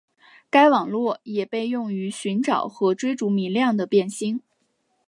[0.49, 4.41] 该网络也被用于寻找和追逐明亮的变星。